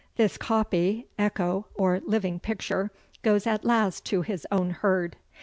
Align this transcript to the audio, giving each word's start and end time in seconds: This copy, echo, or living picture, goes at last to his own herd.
This 0.15 0.35
copy, 0.35 1.05
echo, 1.19 1.67
or 1.75 1.99
living 1.99 2.39
picture, 2.39 2.89
goes 3.21 3.45
at 3.45 3.63
last 3.63 4.03
to 4.07 4.23
his 4.23 4.47
own 4.51 4.71
herd. 4.71 5.15